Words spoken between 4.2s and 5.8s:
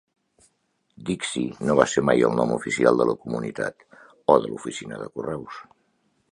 o de l'oficina de correus.